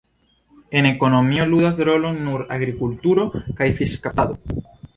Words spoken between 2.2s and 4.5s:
nur agrikulturo kaj fiŝkaptado.